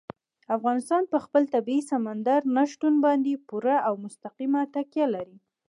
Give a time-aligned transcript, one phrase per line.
[0.57, 5.37] افغانستان په خپل طبیعي سمندر نه شتون باندې پوره او مستقیمه تکیه لري.